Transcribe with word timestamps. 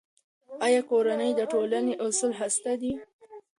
آیا 0.65 0.81
کورنۍ 0.89 1.31
د 1.35 1.41
ټولنې 1.51 1.93
اصلي 2.05 2.35
هسته 2.39 2.71
ده؟ 2.81 2.93